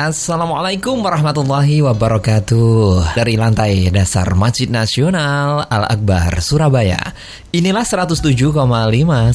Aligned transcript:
Assalamualaikum 0.00 1.04
warahmatullahi 1.04 1.84
wabarakatuh. 1.84 3.12
Dari 3.20 3.36
lantai 3.36 3.92
dasar 3.92 4.32
Masjid 4.32 4.64
Nasional 4.64 5.68
Al-Akbar, 5.68 6.40
Surabaya. 6.40 6.96
Inilah 7.52 7.84
107,5 7.84 8.24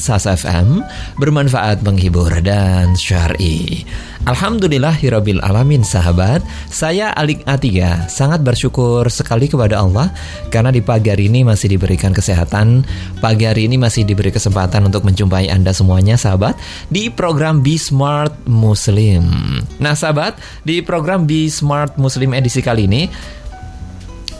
SAS 0.02 0.26
FM 0.26 0.82
Bermanfaat, 1.22 1.86
menghibur, 1.86 2.42
dan 2.42 2.98
syari 2.98 3.86
Alhamdulillah 4.26 4.90
Hirobil 4.98 5.38
Alamin 5.38 5.86
sahabat. 5.86 6.42
Saya 6.66 7.14
Alik 7.14 7.46
Atiga 7.46 8.10
Sangat 8.10 8.42
bersyukur 8.42 9.06
sekali 9.06 9.46
kepada 9.46 9.78
Allah 9.78 10.10
Karena 10.50 10.74
di 10.74 10.82
pagi 10.82 11.14
hari 11.14 11.30
ini 11.30 11.46
masih 11.46 11.70
diberikan 11.70 12.10
kesehatan. 12.10 12.82
Pagi 13.22 13.46
hari 13.46 13.70
ini 13.70 13.78
masih 13.78 14.02
diberi 14.02 14.34
kesempatan 14.34 14.82
Untuk 14.82 15.06
menjumpai 15.06 15.46
Anda 15.46 15.70
semuanya 15.70 16.18
sahabat 16.18 16.58
Di 16.90 17.06
program 17.06 17.62
Be 17.62 17.78
Smart 17.78 18.34
Muslim. 18.50 19.30
Nah 19.78 19.94
sahabat 19.94 20.42
di 20.66 20.82
program 20.82 21.22
Be 21.30 21.46
Smart 21.46 21.94
Muslim 21.94 22.34
edisi 22.34 22.58
kali 22.58 22.90
ini 22.90 23.06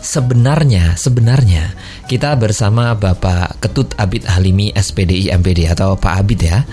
sebenarnya 0.03 0.99
sebenarnya 0.99 1.71
kita 2.11 2.35
bersama 2.35 2.91
Bapak 2.95 3.63
Ketut 3.63 3.95
Abid 3.95 4.27
Halimi 4.27 4.71
SPDI 4.75 5.31
MPD 5.39 5.71
atau 5.71 5.95
Pak 5.95 6.13
Abid 6.19 6.39
ya. 6.43 6.67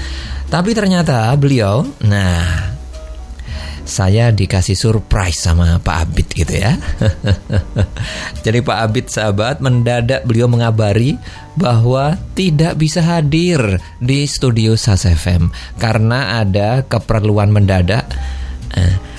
Tapi 0.50 0.74
ternyata 0.74 1.30
beliau 1.38 1.86
nah 2.02 2.73
saya 3.84 4.32
dikasih 4.32 4.74
surprise 4.74 5.44
sama 5.44 5.76
Pak 5.78 5.96
Abid 6.08 6.28
gitu 6.32 6.54
ya. 6.56 6.80
Jadi 8.44 8.58
Pak 8.64 8.78
Abid 8.80 9.06
sahabat 9.12 9.60
mendadak 9.60 10.24
beliau 10.24 10.48
mengabari 10.48 11.20
bahwa 11.54 12.16
tidak 12.34 12.80
bisa 12.80 13.04
hadir 13.04 13.78
di 14.00 14.24
studio 14.24 14.74
SAS 14.74 15.06
FM 15.06 15.52
karena 15.76 16.40
ada 16.40 16.82
keperluan 16.88 17.52
mendadak. 17.52 18.08
Eh, 18.74 19.13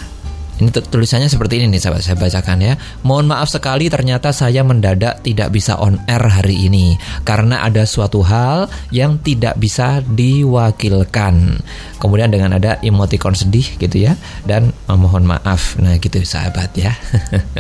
ini 0.56 0.72
tulisannya 0.72 1.28
seperti 1.28 1.60
ini 1.60 1.76
nih 1.76 1.82
sahabat 1.84 2.02
saya 2.04 2.16
bacakan 2.16 2.60
ya. 2.64 2.74
Mohon 3.04 3.36
maaf 3.36 3.52
sekali 3.52 3.92
ternyata 3.92 4.32
saya 4.32 4.64
mendadak 4.64 5.20
tidak 5.20 5.52
bisa 5.52 5.76
on 5.76 6.00
air 6.08 6.24
hari 6.24 6.72
ini 6.72 6.96
karena 7.28 7.60
ada 7.68 7.84
suatu 7.84 8.24
hal 8.24 8.72
yang 8.88 9.20
tidak 9.20 9.60
bisa 9.60 10.00
diwakilkan. 10.08 11.60
Kemudian 12.00 12.32
dengan 12.32 12.56
ada 12.56 12.80
emoticon 12.80 13.36
sedih 13.36 13.68
gitu 13.76 14.08
ya 14.08 14.16
dan 14.48 14.72
mohon 14.88 15.28
maaf. 15.28 15.76
Nah 15.76 16.00
gitu 16.00 16.24
sahabat 16.24 16.72
ya. 16.80 16.96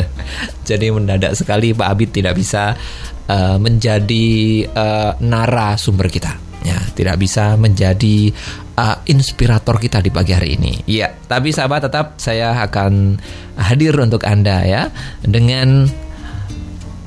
Jadi 0.69 0.87
mendadak 0.87 1.35
sekali 1.35 1.75
Pak 1.75 1.87
Abid 1.91 2.15
tidak 2.15 2.39
bisa 2.39 2.79
uh, 3.27 3.57
menjadi 3.59 4.27
uh, 4.71 5.11
narasumber 5.19 6.07
kita 6.07 6.45
ya 6.65 6.81
tidak 6.97 7.21
bisa 7.21 7.53
menjadi 7.61 8.33
uh, 8.75 8.97
inspirator 9.07 9.75
kita 9.79 9.99
di 10.03 10.11
pagi 10.11 10.31
hari 10.35 10.59
ini. 10.59 10.85
Ya, 10.87 11.11
tapi 11.27 11.51
sahabat 11.51 11.87
tetap 11.87 12.19
saya 12.19 12.55
akan 12.63 13.17
hadir 13.55 13.95
untuk 13.97 14.23
Anda 14.27 14.63
ya 14.67 14.83
dengan 15.23 15.87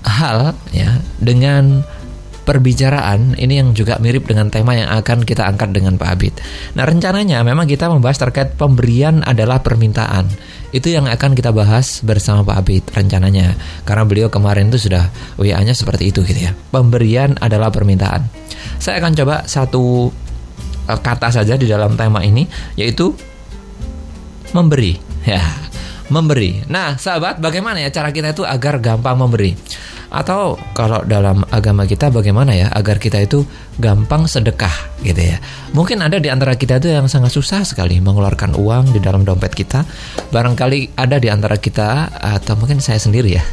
hal 0.05 0.57
ya 0.73 0.99
dengan 1.21 1.85
perbicaraan 2.49 3.37
ini 3.37 3.61
yang 3.61 3.77
juga 3.77 4.01
mirip 4.01 4.25
dengan 4.25 4.49
tema 4.49 4.73
yang 4.73 4.89
akan 4.89 5.29
kita 5.29 5.45
angkat 5.45 5.77
dengan 5.77 6.01
Pak 6.01 6.09
Abid. 6.17 6.35
Nah 6.81 6.89
rencananya 6.89 7.45
memang 7.45 7.69
kita 7.69 7.93
membahas 7.93 8.25
terkait 8.25 8.57
pemberian 8.57 9.21
adalah 9.21 9.61
permintaan. 9.61 10.33
Itu 10.73 10.89
yang 10.89 11.13
akan 11.13 11.37
kita 11.37 11.53
bahas 11.53 12.01
bersama 12.01 12.49
Pak 12.49 12.57
Abid 12.57 12.85
rencananya. 12.89 13.53
Karena 13.85 14.09
beliau 14.09 14.33
kemarin 14.33 14.73
itu 14.73 14.89
sudah 14.89 15.13
WA-nya 15.37 15.77
seperti 15.77 16.09
itu 16.09 16.25
gitu 16.25 16.49
ya. 16.49 16.57
Pemberian 16.73 17.37
adalah 17.37 17.69
permintaan. 17.69 18.25
Saya 18.81 19.05
akan 19.05 19.13
coba 19.13 19.45
satu 19.45 20.09
kata 20.97 21.29
saja 21.29 21.61
di 21.61 21.69
dalam 21.69 21.93
tema 22.01 22.25
ini 22.25 22.49
yaitu 22.81 23.13
memberi. 24.57 24.97
Ya, 25.29 25.45
memberi. 26.09 26.65
Nah, 26.73 26.97
sahabat, 26.97 27.37
bagaimana 27.37 27.85
ya 27.85 27.93
cara 27.93 28.09
kita 28.17 28.33
itu 28.33 28.49
agar 28.49 28.81
gampang 28.81 29.13
memberi? 29.21 29.53
Atau 30.09 30.57
kalau 30.73 31.05
dalam 31.05 31.45
agama 31.53 31.85
kita 31.85 32.09
bagaimana 32.09 32.57
ya 32.57 32.73
agar 32.73 32.97
kita 32.97 33.21
itu 33.21 33.45
gampang 33.77 34.25
sedekah 34.25 34.73
gitu 35.05 35.21
ya. 35.21 35.37
Mungkin 35.77 36.01
ada 36.01 36.17
di 36.17 36.33
antara 36.33 36.57
kita 36.57 36.81
itu 36.81 36.89
yang 36.89 37.13
sangat 37.13 37.37
susah 37.37 37.61
sekali 37.69 38.01
mengeluarkan 38.01 38.57
uang 38.57 38.97
di 38.97 39.05
dalam 39.05 39.29
dompet 39.29 39.53
kita. 39.53 39.85
Barangkali 40.33 40.97
ada 40.97 41.21
di 41.21 41.29
antara 41.29 41.61
kita 41.61 42.09
atau 42.17 42.57
mungkin 42.57 42.81
saya 42.81 42.97
sendiri 42.97 43.37
ya. 43.37 43.45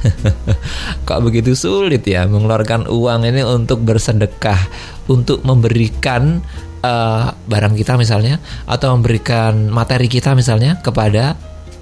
Kok 1.07 1.27
begitu 1.27 1.59
sulit 1.59 2.07
ya 2.07 2.23
mengeluarkan 2.23 2.87
uang 2.87 3.27
ini 3.27 3.43
untuk 3.43 3.83
bersedekah, 3.83 4.63
untuk 5.11 5.43
memberikan 5.43 6.39
uh, 6.85 7.33
barang 7.33 7.73
kita 7.73 7.97
misalnya 7.97 8.37
atau 8.69 8.93
memberikan 8.93 9.73
materi 9.73 10.05
kita 10.05 10.37
misalnya 10.37 10.77
kepada 10.85 11.33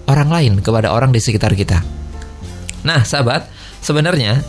orang 0.08 0.30
lain, 0.32 0.54
kepada 0.64 0.96
orang 0.96 1.12
di 1.12 1.20
sekitar 1.20 1.52
kita. 1.52 1.84
Nah, 2.88 3.04
sahabat, 3.04 3.52
sebenarnya 3.84 4.40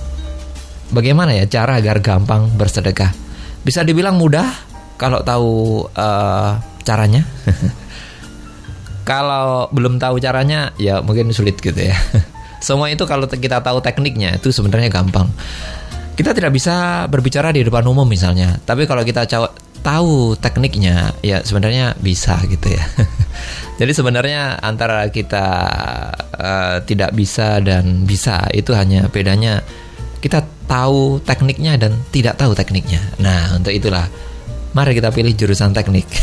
Bagaimana 0.94 1.32
ya 1.32 1.48
cara 1.50 1.82
agar 1.82 2.04
gampang 2.04 2.52
bersedekah? 2.54 3.10
Bisa 3.64 3.80
dibilang 3.80 4.20
mudah 4.20 4.44
kalau 5.00 5.24
tahu 5.24 5.82
uh, 5.96 6.60
caranya. 6.84 7.24
kalau 9.08 9.68
belum 9.74 10.00
tahu 10.00 10.16
caranya 10.20 10.70
ya 10.76 11.00
mungkin 11.00 11.32
sulit 11.32 11.56
gitu 11.58 11.76
ya. 11.76 11.96
Semua 12.66 12.94
itu 12.94 13.04
kalau 13.08 13.26
kita 13.26 13.58
tahu 13.64 13.80
tekniknya 13.80 14.36
itu 14.36 14.52
sebenarnya 14.52 14.92
gampang. 14.92 15.28
Kita 16.14 16.30
tidak 16.30 16.54
bisa 16.54 17.04
berbicara 17.10 17.50
di 17.50 17.66
depan 17.66 17.82
umum 17.90 18.06
misalnya, 18.06 18.54
tapi 18.62 18.86
kalau 18.86 19.02
kita 19.02 19.26
tahu 19.84 20.32
tekniknya 20.40 21.12
ya 21.20 21.44
sebenarnya 21.44 21.92
bisa 22.00 22.40
gitu 22.48 22.72
ya. 22.72 22.84
Jadi 23.78 23.92
sebenarnya 23.92 24.56
antara 24.64 25.12
kita 25.12 25.46
uh, 26.32 26.76
tidak 26.88 27.12
bisa 27.12 27.60
dan 27.60 28.08
bisa 28.08 28.48
itu 28.56 28.72
hanya 28.72 29.12
bedanya 29.12 29.60
kita 30.24 30.40
tahu 30.64 31.20
tekniknya 31.20 31.76
dan 31.76 31.92
tidak 32.08 32.40
tahu 32.40 32.56
tekniknya. 32.56 33.02
Nah, 33.20 33.60
untuk 33.60 33.76
itulah 33.76 34.08
mari 34.72 34.96
kita 34.96 35.12
pilih 35.12 35.36
jurusan 35.36 35.76
teknik. 35.76 36.08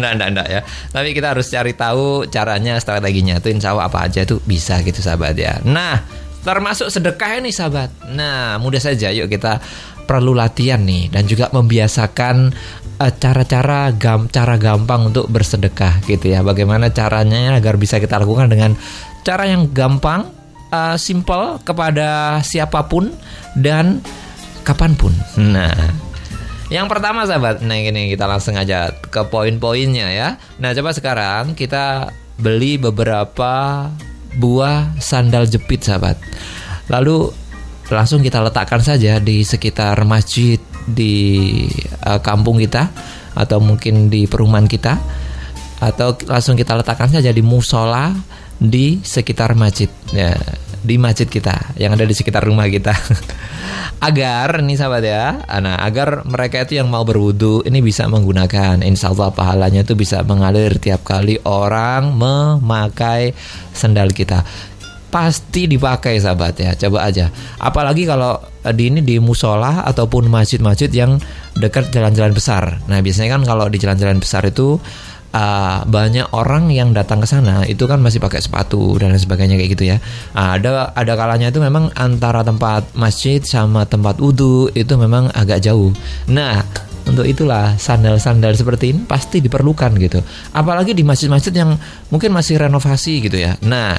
Nah, 0.00 0.16
enggak, 0.16 0.28
enggak 0.32 0.48
ya. 0.48 0.60
Tapi 0.94 1.12
kita 1.12 1.36
harus 1.36 1.50
cari 1.50 1.76
tahu 1.76 2.24
caranya, 2.30 2.80
strateginya. 2.80 3.36
Itu 3.36 3.52
insya 3.52 3.76
Allah 3.76 3.90
apa 3.90 4.08
aja 4.08 4.24
itu 4.24 4.40
bisa 4.46 4.80
gitu 4.80 5.02
sahabat 5.02 5.36
ya. 5.36 5.58
Nah, 5.66 6.00
termasuk 6.40 6.88
sedekah 6.88 7.42
ini 7.42 7.52
sahabat. 7.52 7.90
Nah, 8.14 8.56
mudah 8.62 8.80
saja 8.80 9.12
yuk 9.12 9.28
kita 9.28 9.60
perlu 10.10 10.34
latihan 10.34 10.82
nih 10.82 11.06
dan 11.06 11.30
juga 11.30 11.46
membiasakan 11.54 12.50
eh, 12.98 13.12
cara-cara 13.14 13.94
gam 13.94 14.26
cara 14.26 14.58
gampang 14.58 15.14
untuk 15.14 15.30
bersedekah 15.30 16.02
gitu 16.10 16.34
ya. 16.34 16.42
Bagaimana 16.42 16.90
caranya 16.90 17.54
agar 17.54 17.78
bisa 17.78 18.02
kita 18.02 18.18
lakukan 18.18 18.50
dengan 18.50 18.74
cara 19.22 19.46
yang 19.46 19.70
gampang 19.70 20.26
uh, 20.74 20.98
simple 20.98 21.62
kepada 21.62 22.42
siapa 22.42 22.90
pun 22.90 23.14
dan 23.54 24.02
kapan 24.66 24.98
pun. 24.98 25.14
Nah, 25.38 25.70
yang 26.70 26.86
pertama 26.86 27.26
sahabat, 27.26 27.62
nah 27.62 27.78
ini 27.78 28.10
kita 28.10 28.26
langsung 28.26 28.58
aja 28.58 28.90
ke 28.90 29.22
poin-poinnya 29.30 30.10
ya. 30.10 30.28
Nah 30.62 30.74
coba 30.74 30.90
sekarang 30.94 31.54
kita 31.54 32.10
beli 32.38 32.78
beberapa 32.78 33.86
buah 34.38 34.94
sandal 35.02 35.50
jepit 35.50 35.82
sahabat. 35.82 36.18
Lalu 36.86 37.34
langsung 37.90 38.22
kita 38.22 38.38
letakkan 38.40 38.80
saja 38.80 39.18
di 39.18 39.42
sekitar 39.42 39.98
masjid 40.06 40.56
di 40.86 41.66
uh, 42.06 42.22
kampung 42.22 42.58
kita 42.62 42.88
atau 43.34 43.58
mungkin 43.62 44.10
di 44.10 44.26
perumahan 44.26 44.66
kita 44.66 44.98
atau 45.80 46.12
langsung 46.28 46.54
kita 46.54 46.76
letakkan 46.76 47.08
saja 47.08 47.32
di 47.32 47.40
musola 47.40 48.12
di 48.60 49.00
sekitar 49.00 49.56
masjid 49.56 49.88
ya 50.12 50.36
di 50.80 50.96
masjid 50.96 51.28
kita 51.28 51.76
yang 51.76 51.96
ada 51.96 52.04
di 52.04 52.12
sekitar 52.16 52.44
rumah 52.44 52.68
kita. 52.68 52.92
Agar 54.00 54.64
nih 54.64 54.80
sahabat 54.80 55.04
ya 55.04 55.44
nah 55.60 55.76
agar 55.76 56.24
mereka 56.24 56.64
itu 56.64 56.80
yang 56.80 56.88
mau 56.88 57.04
berwudu 57.04 57.68
ini 57.68 57.84
bisa 57.84 58.08
menggunakan. 58.08 58.80
Insya 58.80 59.12
Allah 59.12 59.28
pahalanya 59.28 59.84
itu 59.84 59.92
bisa 59.92 60.24
mengalir 60.24 60.80
tiap 60.80 61.04
kali 61.04 61.36
orang 61.44 62.16
memakai 62.16 63.36
sandal 63.76 64.08
kita 64.16 64.40
pasti 65.10 65.66
dipakai 65.66 66.22
sahabat 66.22 66.54
ya 66.56 66.72
coba 66.78 67.10
aja 67.10 67.28
apalagi 67.58 68.06
kalau 68.06 68.38
di 68.72 68.88
ini 68.88 69.02
di 69.02 69.18
musola 69.18 69.82
ataupun 69.84 70.30
masjid-masjid 70.30 70.88
yang 70.94 71.18
dekat 71.58 71.90
jalan-jalan 71.90 72.32
besar 72.32 72.78
nah 72.86 73.02
biasanya 73.02 73.36
kan 73.36 73.42
kalau 73.42 73.66
di 73.66 73.82
jalan-jalan 73.82 74.22
besar 74.22 74.46
itu 74.46 74.78
uh, 75.34 75.82
banyak 75.86 76.30
orang 76.34 76.70
yang 76.70 76.90
datang 76.94 77.22
ke 77.22 77.28
sana 77.28 77.66
itu 77.66 77.86
kan 77.86 78.02
masih 78.02 78.18
pakai 78.22 78.42
sepatu 78.42 78.98
dan 78.98 79.14
sebagainya 79.14 79.56
kayak 79.58 79.70
gitu 79.74 79.84
ya. 79.96 79.96
Uh, 80.34 80.58
ada 80.58 80.90
ada 80.94 81.12
kalanya 81.14 81.50
itu 81.50 81.62
memang 81.62 81.90
antara 81.94 82.42
tempat 82.42 82.90
masjid 82.94 83.42
sama 83.42 83.86
tempat 83.86 84.18
wudhu 84.18 84.70
itu 84.74 84.94
memang 84.98 85.30
agak 85.34 85.62
jauh. 85.62 85.94
Nah 86.30 86.62
untuk 87.08 87.26
itulah 87.26 87.74
sandal-sandal 87.74 88.54
seperti 88.54 88.94
ini 88.94 89.00
pasti 89.02 89.42
diperlukan 89.42 89.98
gitu. 89.98 90.20
Apalagi 90.54 90.94
di 90.94 91.02
masjid-masjid 91.02 91.50
yang 91.54 91.74
mungkin 92.12 92.30
masih 92.30 92.60
renovasi 92.60 93.24
gitu 93.24 93.40
ya. 93.40 93.58
Nah 93.66 93.98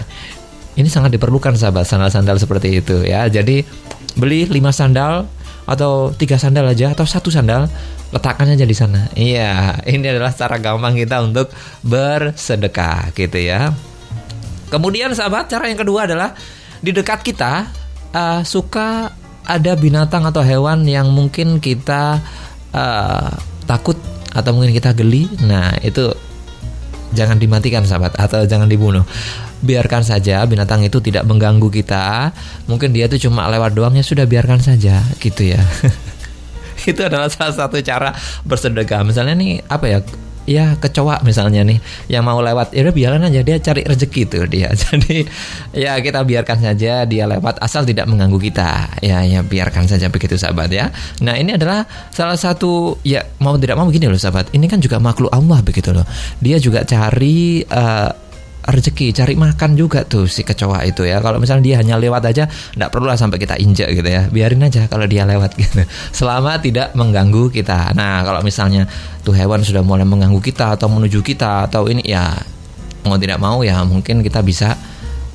ini 0.75 0.87
sangat 0.87 1.11
diperlukan 1.15 1.55
sahabat 1.59 1.83
sandal-sandal 1.83 2.39
seperti 2.39 2.79
itu 2.79 3.03
ya. 3.03 3.27
Jadi 3.27 3.63
beli 4.15 4.47
5 4.47 4.55
sandal 4.71 5.27
atau 5.67 6.11
tiga 6.15 6.35
sandal 6.35 6.67
aja 6.67 6.91
atau 6.91 7.05
satu 7.05 7.29
sandal 7.31 7.69
letakkan 8.11 8.49
aja 8.51 8.67
di 8.67 8.75
sana. 8.75 9.07
Iya, 9.15 9.79
ini 9.87 10.03
adalah 10.03 10.35
cara 10.35 10.59
gampang 10.59 10.99
kita 10.99 11.23
untuk 11.23 11.47
bersedekah 11.83 13.15
gitu 13.15 13.39
ya. 13.39 13.71
Kemudian 14.67 15.11
sahabat, 15.15 15.51
cara 15.51 15.67
yang 15.67 15.79
kedua 15.79 16.07
adalah 16.07 16.35
di 16.79 16.91
dekat 16.91 17.23
kita 17.23 17.67
uh, 18.15 18.41
suka 18.43 19.11
ada 19.47 19.73
binatang 19.75 20.23
atau 20.27 20.43
hewan 20.43 20.87
yang 20.87 21.11
mungkin 21.11 21.59
kita 21.59 22.19
uh, 22.71 23.29
takut 23.67 23.99
atau 24.31 24.51
mungkin 24.55 24.71
kita 24.75 24.95
geli. 24.95 25.27
Nah, 25.43 25.75
itu 25.83 26.11
jangan 27.11 27.37
dimatikan 27.37 27.83
sahabat 27.83 28.15
atau 28.17 28.43
jangan 28.47 28.67
dibunuh. 28.67 29.03
Biarkan 29.61 30.01
saja 30.01 30.41
binatang 30.49 30.81
itu 30.81 30.97
tidak 31.03 31.27
mengganggu 31.27 31.69
kita. 31.69 32.33
Mungkin 32.65 32.91
dia 32.91 33.05
itu 33.05 33.29
cuma 33.29 33.45
lewat 33.51 33.77
doang 33.77 33.93
ya 33.93 34.01
sudah 34.01 34.25
biarkan 34.25 34.59
saja 34.59 35.05
gitu 35.21 35.53
ya. 35.53 35.61
Itu 36.81 37.05
adalah 37.05 37.29
salah 37.29 37.53
satu 37.53 37.77
cara 37.85 38.09
bersedekah. 38.41 39.05
Misalnya 39.05 39.37
nih 39.37 39.61
apa 39.69 39.85
ya 39.85 39.99
ya 40.51 40.75
kecoa 40.75 41.23
misalnya 41.23 41.63
nih. 41.63 41.79
Yang 42.11 42.23
mau 42.27 42.39
lewat 42.43 42.75
ya 42.75 42.83
biarkan 42.91 43.31
aja 43.31 43.41
dia 43.41 43.57
cari 43.63 43.81
rezeki 43.87 44.21
tuh 44.27 44.45
dia. 44.51 44.69
Jadi 44.81 45.23
ya 45.75 45.95
kita 46.03 46.27
biarkan 46.27 46.59
saja 46.59 47.07
dia 47.07 47.23
lewat 47.25 47.63
asal 47.63 47.87
tidak 47.87 48.11
mengganggu 48.11 48.37
kita. 48.37 48.99
Ya 48.99 49.23
ya 49.23 49.41
biarkan 49.41 49.87
saja 49.87 50.11
begitu 50.11 50.35
sahabat 50.35 50.69
ya. 50.69 50.91
Nah 51.23 51.39
ini 51.39 51.55
adalah 51.55 51.87
salah 52.11 52.37
satu 52.37 52.99
ya 53.07 53.23
mau 53.39 53.55
tidak 53.55 53.79
mau 53.79 53.87
begini 53.87 54.11
loh 54.11 54.19
sahabat. 54.19 54.51
Ini 54.51 54.65
kan 54.67 54.83
juga 54.83 54.99
makhluk 54.99 55.31
Allah 55.31 55.63
begitu 55.63 55.95
loh. 55.95 56.03
Dia 56.43 56.59
juga 56.59 56.83
cari 56.83 57.63
uh, 57.63 58.30
rezeki 58.61 59.13
cari 59.15 59.33
makan 59.33 59.73
juga 59.73 60.05
tuh 60.05 60.29
si 60.29 60.45
kecoa 60.45 60.85
itu 60.85 61.01
ya 61.01 61.17
kalau 61.17 61.41
misalnya 61.41 61.63
dia 61.65 61.75
hanya 61.81 61.97
lewat 61.97 62.21
aja 62.29 62.45
nggak 62.77 62.89
perlu 62.93 63.09
lah 63.09 63.17
sampai 63.17 63.41
kita 63.41 63.57
injak 63.57 63.89
gitu 63.89 64.05
ya 64.05 64.29
biarin 64.29 64.61
aja 64.61 64.85
kalau 64.85 65.09
dia 65.09 65.25
lewat 65.25 65.57
gitu 65.57 65.81
selama 66.17 66.61
tidak 66.61 66.93
mengganggu 66.93 67.49
kita 67.49 67.97
nah 67.97 68.21
kalau 68.21 68.45
misalnya 68.45 68.85
tuh 69.25 69.33
hewan 69.33 69.65
sudah 69.65 69.81
mulai 69.81 70.05
mengganggu 70.05 70.37
kita 70.37 70.77
atau 70.77 70.89
menuju 70.93 71.25
kita 71.25 71.65
atau 71.65 71.89
ini 71.89 72.05
ya 72.05 72.37
mau 73.05 73.17
tidak 73.17 73.41
mau 73.41 73.65
ya 73.65 73.81
mungkin 73.81 74.21
kita 74.21 74.45
bisa 74.45 74.77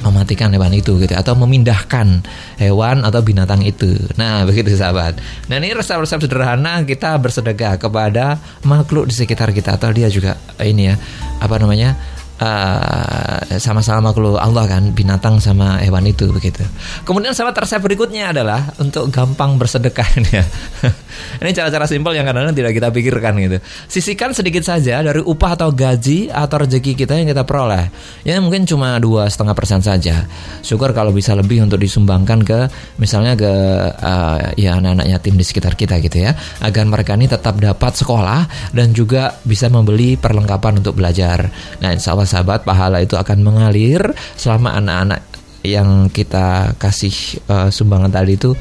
mematikan 0.05 0.52
hewan 0.52 0.70
itu 0.76 1.00
gitu 1.00 1.14
atau 1.17 1.32
memindahkan 1.34 2.20
hewan 2.61 3.02
atau 3.02 3.20
binatang 3.25 3.64
itu. 3.64 3.96
Nah, 4.20 4.43
begitu 4.49 4.76
sahabat. 4.76 5.17
Nah, 5.49 5.56
ini 5.56 5.73
resep-resep 5.73 6.20
sederhana 6.20 6.84
kita 6.84 7.17
bersedekah 7.17 7.81
kepada 7.81 8.37
makhluk 8.62 9.08
di 9.08 9.14
sekitar 9.17 9.56
kita 9.56 9.81
atau 9.81 9.90
dia 9.90 10.12
juga 10.12 10.37
ini 10.61 10.93
ya, 10.93 10.94
apa 11.40 11.56
namanya? 11.56 12.15
Uh, 12.40 13.40
sama-sama 13.56 14.12
makhluk 14.12 14.36
Allah 14.36 14.68
kan 14.68 14.92
binatang 14.92 15.40
sama 15.40 15.80
hewan 15.80 16.04
itu 16.08 16.28
begitu. 16.32 16.62
Kemudian 17.08 17.32
sahabat 17.32 17.56
resep 17.56 17.80
berikutnya 17.80 18.32
adalah 18.32 18.76
untuk 18.80 19.08
gampang 19.08 19.56
bersedekah 19.56 20.08
ini 20.20 20.30
ya. 20.40 20.44
ini 21.42 21.50
cara-cara 21.56 21.88
simpel 21.88 22.12
yang 22.16 22.28
kadang-kadang 22.28 22.56
tidak 22.56 22.72
kita 22.76 22.88
pikirkan 22.92 23.32
gitu. 23.40 23.56
Sisihkan 23.88 24.36
sedikit 24.36 24.62
saja 24.64 25.00
dari 25.00 25.22
upah 25.24 25.56
atau 25.56 25.72
gaji 25.72 26.28
atau 26.28 26.56
rezeki 26.66 26.92
kita 26.94 27.16
yang 27.16 27.28
kita 27.32 27.42
peroleh. 27.48 27.88
Ya 28.26 28.36
mungkin 28.42 28.68
cuma 28.68 29.00
dua 29.00 29.28
setengah 29.30 29.54
persen 29.56 29.80
saja. 29.80 30.28
Syukur 30.60 30.92
kalau 30.92 31.10
bisa 31.14 31.32
lebih 31.32 31.64
untuk 31.64 31.80
disumbangkan 31.80 32.44
ke 32.44 32.58
misalnya 33.00 33.38
ke 33.38 33.52
uh, 33.96 34.52
ya 34.58 34.76
anak-anak 34.76 35.06
yatim 35.08 35.34
di 35.40 35.44
sekitar 35.46 35.78
kita 35.78 35.96
gitu 36.04 36.28
ya, 36.28 36.36
agar 36.60 36.84
mereka 36.84 37.16
ini 37.16 37.30
tetap 37.30 37.56
dapat 37.56 37.92
sekolah 37.96 38.72
dan 38.76 38.92
juga 38.92 39.38
bisa 39.42 39.72
membeli 39.72 40.20
perlengkapan 40.20 40.84
untuk 40.84 40.98
belajar. 40.98 41.48
Nah 41.80 41.90
insya 41.94 42.12
Allah 42.12 42.25
sahabat 42.26 42.67
pahala 42.67 43.00
itu 43.00 43.14
akan 43.14 43.40
mengalir 43.40 44.02
selama 44.34 44.75
anak-anak 44.76 45.23
yang 45.67 46.06
kita 46.11 46.78
kasih 46.78 47.43
uh, 47.50 47.69
sumbangan 47.70 48.12
tadi 48.12 48.38
itu 48.38 48.55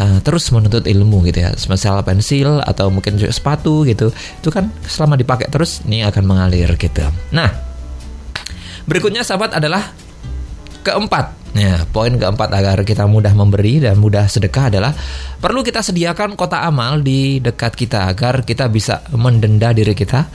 uh, 0.00 0.18
terus 0.24 0.48
menuntut 0.54 0.86
ilmu 0.86 1.26
gitu 1.28 1.44
ya. 1.44 1.52
Semisal 1.58 2.00
pensil 2.06 2.62
atau 2.64 2.88
mungkin 2.88 3.20
juga 3.20 3.34
sepatu 3.34 3.84
gitu. 3.84 4.08
Itu 4.12 4.48
kan 4.48 4.72
selama 4.86 5.18
dipakai 5.18 5.50
terus 5.52 5.84
ini 5.84 6.06
akan 6.06 6.24
mengalir 6.24 6.72
gitu. 6.78 7.04
Nah 7.34 7.50
berikutnya 8.88 9.20
sahabat 9.26 9.56
adalah 9.58 9.92
keempat. 10.86 11.36
Ya, 11.56 11.80
poin 11.90 12.12
keempat 12.12 12.52
agar 12.52 12.84
kita 12.84 13.08
mudah 13.08 13.32
memberi 13.32 13.80
dan 13.80 13.96
mudah 13.96 14.28
sedekah 14.28 14.68
adalah 14.68 14.92
perlu 15.40 15.64
kita 15.64 15.80
sediakan 15.80 16.36
kota 16.36 16.60
amal 16.60 17.00
di 17.00 17.40
dekat 17.40 17.72
kita 17.72 18.04
agar 18.04 18.44
kita 18.44 18.68
bisa 18.68 19.00
mendenda 19.16 19.72
diri 19.72 19.96
kita. 19.96 20.28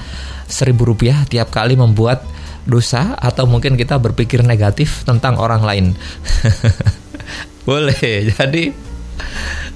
Seribu 0.49 0.89
rupiah 0.89 1.21
tiap 1.29 1.53
kali 1.53 1.77
membuat 1.77 2.25
dosa 2.63 3.15
atau 3.19 3.43
mungkin 3.47 3.75
kita 3.75 3.99
berpikir 3.99 4.43
negatif 4.43 5.03
tentang 5.03 5.35
orang 5.39 5.63
lain. 5.63 5.85
Boleh. 7.69 8.31
Jadi 8.31 8.71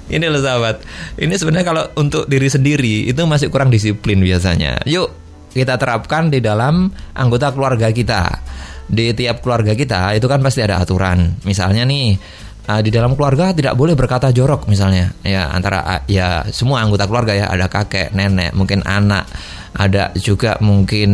ini 0.08 0.26
loh 0.28 0.40
sahabat. 0.40 0.84
Ini 1.20 1.34
sebenarnya 1.36 1.68
kalau 1.68 1.84
untuk 2.00 2.28
diri 2.32 2.48
sendiri 2.48 3.12
itu 3.12 3.22
masih 3.28 3.52
kurang 3.52 3.72
disiplin 3.72 4.20
biasanya. 4.24 4.80
Yuk 4.88 5.12
kita 5.52 5.76
terapkan 5.80 6.30
di 6.32 6.40
dalam 6.40 6.92
anggota 7.16 7.52
keluarga 7.52 7.92
kita. 7.92 8.24
Di 8.88 9.12
tiap 9.12 9.44
keluarga 9.44 9.76
kita 9.76 10.16
itu 10.16 10.28
kan 10.32 10.40
pasti 10.40 10.64
ada 10.64 10.80
aturan. 10.80 11.44
Misalnya 11.44 11.84
nih 11.84 12.16
uh, 12.68 12.82
di 12.84 12.92
dalam 12.92 13.16
keluarga 13.16 13.56
tidak 13.56 13.74
boleh 13.74 13.96
berkata 13.96 14.30
jorok 14.30 14.68
misalnya. 14.68 15.16
Ya 15.24 15.48
antara 15.50 15.82
uh, 15.82 16.02
ya 16.06 16.44
semua 16.52 16.84
anggota 16.84 17.08
keluarga 17.08 17.34
ya 17.34 17.48
ada 17.48 17.72
kakek 17.72 18.12
nenek 18.14 18.52
mungkin 18.54 18.84
anak 18.84 19.26
ada 19.78 20.12
juga 20.20 20.60
mungkin 20.60 21.10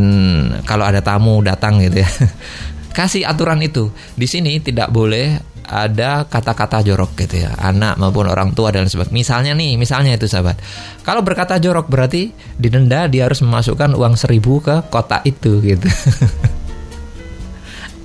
kalau 0.66 0.84
ada 0.90 1.00
tamu 1.00 1.40
datang 1.46 1.80
gitu 1.80 2.02
ya. 2.02 2.10
Kasih 2.98 3.26
aturan 3.26 3.62
itu. 3.62 3.90
Di 4.14 4.30
sini 4.30 4.62
tidak 4.62 4.94
boleh 4.94 5.42
ada 5.66 6.30
kata-kata 6.30 6.86
jorok 6.86 7.18
gitu 7.26 7.42
ya. 7.42 7.58
Anak 7.58 7.98
maupun 7.98 8.30
orang 8.30 8.54
tua 8.54 8.70
dan 8.70 8.86
sebagainya. 8.86 9.16
Misalnya 9.16 9.52
nih 9.58 9.82
misalnya 9.82 10.14
itu 10.14 10.30
sahabat. 10.30 10.62
Kalau 11.02 11.26
berkata 11.26 11.58
jorok 11.58 11.90
berarti 11.90 12.30
didenda 12.60 13.10
dia 13.10 13.26
harus 13.26 13.42
memasukkan 13.42 13.98
uang 13.98 14.14
seribu 14.14 14.62
ke 14.62 14.86
kotak 14.94 15.26
itu 15.26 15.58
gitu. 15.66 15.90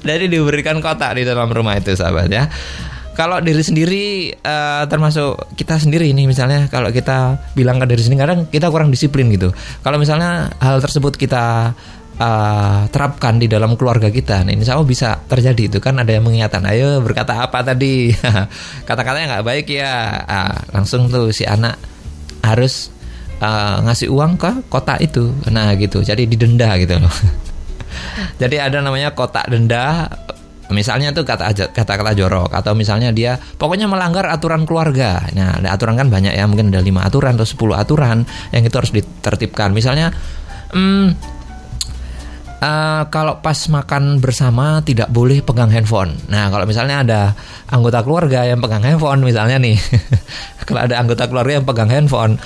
Jadi 0.08 0.24
diberikan 0.30 0.80
kotak 0.80 1.20
di 1.20 1.28
dalam 1.28 1.52
rumah 1.52 1.76
itu 1.76 1.92
sahabat 1.92 2.32
ya 2.32 2.48
kalau 3.18 3.42
diri 3.42 3.58
sendiri 3.58 4.30
uh, 4.30 4.86
termasuk 4.86 5.58
kita 5.58 5.74
sendiri 5.82 6.14
ini 6.14 6.30
misalnya 6.30 6.70
kalau 6.70 6.94
kita 6.94 7.50
bilang 7.58 7.82
ke 7.82 7.90
diri 7.90 7.98
sendiri 8.06 8.22
kadang 8.22 8.40
kita 8.46 8.70
kurang 8.70 8.94
disiplin 8.94 9.26
gitu. 9.34 9.50
Kalau 9.82 9.98
misalnya 9.98 10.54
hal 10.62 10.78
tersebut 10.78 11.18
kita 11.18 11.74
uh, 12.14 12.86
terapkan 12.94 13.42
di 13.42 13.50
dalam 13.50 13.74
keluarga 13.74 14.06
kita, 14.06 14.46
nah 14.46 14.54
ini 14.54 14.62
sama 14.62 14.86
bisa 14.86 15.18
terjadi 15.26 15.66
itu. 15.66 15.78
Kan 15.82 15.98
ada 15.98 16.14
yang 16.14 16.30
mengingatkan, 16.30 16.62
ayo 16.70 17.02
berkata 17.02 17.42
apa 17.42 17.66
tadi, 17.66 18.14
kata-katanya 18.88 19.34
nggak 19.34 19.46
baik 19.50 19.66
ya, 19.66 20.22
uh, 20.22 20.56
langsung 20.78 21.10
tuh 21.10 21.34
si 21.34 21.42
anak 21.42 21.74
harus 22.46 22.94
uh, 23.42 23.82
ngasih 23.82 24.14
uang 24.14 24.38
ke 24.38 24.70
kotak 24.70 25.02
itu, 25.02 25.34
nah 25.50 25.74
gitu, 25.74 26.06
jadi 26.06 26.22
didenda 26.22 26.70
gitu 26.78 27.02
loh. 27.02 27.14
jadi 28.42 28.70
ada 28.70 28.78
namanya 28.78 29.10
kotak 29.10 29.50
denda 29.50 30.06
Misalnya 30.68 31.16
tuh 31.16 31.24
kata 31.24 31.72
kata-kata 31.72 32.12
jorok 32.12 32.52
atau 32.52 32.76
misalnya 32.76 33.08
dia 33.08 33.40
pokoknya 33.40 33.88
melanggar 33.88 34.28
aturan 34.28 34.68
keluarga. 34.68 35.24
Nah, 35.32 35.60
aturan 35.64 35.96
kan 35.96 36.12
banyak 36.12 36.36
ya, 36.36 36.44
mungkin 36.44 36.68
ada 36.68 36.84
lima 36.84 37.08
aturan 37.08 37.40
atau 37.40 37.48
10 37.48 37.76
aturan 37.76 38.18
yang 38.52 38.62
itu 38.64 38.76
harus 38.76 38.92
ditertibkan. 38.92 39.72
Misalnya 39.72 40.12
hmm, 40.76 41.06
uh, 42.62 43.02
kalau 43.08 43.38
pas 43.40 43.58
makan 43.70 44.18
bersama 44.18 44.82
tidak 44.82 45.08
boleh 45.10 45.42
pegang 45.42 45.70
handphone. 45.70 46.14
Nah, 46.30 46.50
kalau 46.50 46.64
misalnya 46.66 46.96
ada 47.02 47.20
anggota 47.70 48.02
keluarga 48.02 48.44
yang 48.46 48.60
pegang 48.60 48.84
handphone 48.84 49.22
misalnya 49.22 49.56
nih. 49.56 49.78
kalau 50.68 50.84
ada 50.84 51.00
anggota 51.00 51.24
keluarga 51.30 51.58
yang 51.58 51.66
pegang 51.66 51.90
handphone, 51.90 52.36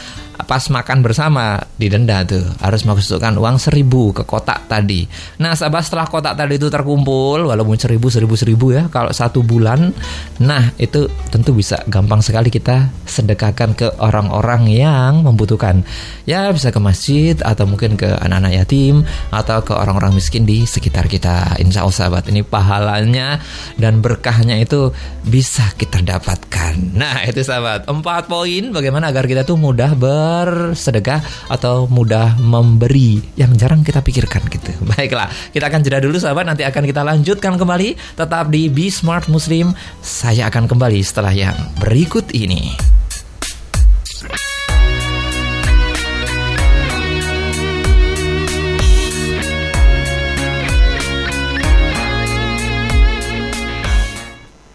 pas 0.44 0.62
makan 0.68 1.00
bersama 1.00 1.60
didenda 1.78 2.22
tuh 2.26 2.42
harus 2.60 2.82
masukkan 2.82 3.34
uang 3.38 3.56
seribu 3.58 4.10
ke 4.10 4.22
kotak 4.26 4.66
tadi. 4.66 5.06
Nah 5.38 5.54
sahabat 5.54 5.86
setelah 5.86 6.06
kotak 6.10 6.34
tadi 6.34 6.58
itu 6.58 6.68
terkumpul 6.68 7.46
walaupun 7.48 7.78
seribu 7.78 8.10
seribu 8.10 8.34
seribu 8.34 8.74
ya 8.74 8.90
kalau 8.90 9.14
satu 9.14 9.44
bulan, 9.44 9.94
nah 10.42 10.74
itu 10.76 11.06
tentu 11.30 11.54
bisa 11.54 11.80
gampang 11.86 12.20
sekali 12.24 12.50
kita 12.50 12.90
sedekahkan 13.06 13.70
ke 13.76 13.88
orang-orang 14.00 14.68
yang 14.70 15.22
membutuhkan. 15.22 15.84
Ya 16.24 16.50
bisa 16.50 16.74
ke 16.74 16.80
masjid 16.82 17.36
atau 17.42 17.68
mungkin 17.68 17.94
ke 17.94 18.08
anak-anak 18.18 18.52
yatim 18.64 19.06
atau 19.30 19.60
ke 19.62 19.72
orang-orang 19.76 20.16
miskin 20.16 20.48
di 20.48 20.64
sekitar 20.64 21.06
kita. 21.06 21.58
Insya 21.60 21.84
Allah 21.84 21.96
sahabat 21.96 22.24
ini 22.32 22.40
pahalanya 22.42 23.38
dan 23.76 24.00
berkahnya 24.00 24.58
itu 24.58 24.90
bisa 25.22 25.68
kita 25.76 26.00
dapatkan. 26.02 26.96
Nah 26.96 27.22
itu 27.28 27.44
sahabat 27.44 27.86
empat 27.86 28.26
poin 28.26 28.72
bagaimana 28.72 29.12
agar 29.12 29.28
kita 29.28 29.42
tuh 29.44 29.60
mudah 29.60 29.92
ber 29.94 30.31
bersedekah 30.32 31.20
atau 31.52 31.84
mudah 31.92 32.40
memberi 32.40 33.20
yang 33.36 33.52
jarang 33.52 33.84
kita 33.84 34.00
pikirkan 34.00 34.48
gitu. 34.48 34.72
Baiklah, 34.96 35.28
kita 35.52 35.68
akan 35.68 35.80
jeda 35.84 36.00
dulu 36.00 36.16
sahabat, 36.16 36.48
nanti 36.48 36.64
akan 36.64 36.82
kita 36.88 37.04
lanjutkan 37.04 37.60
kembali 37.60 38.16
tetap 38.16 38.48
di 38.48 38.72
Be 38.72 38.88
Smart 38.88 39.28
Muslim. 39.28 39.76
Saya 40.00 40.48
akan 40.48 40.64
kembali 40.64 41.00
setelah 41.04 41.36
yang 41.36 41.56
berikut 41.76 42.32
ini. 42.32 42.91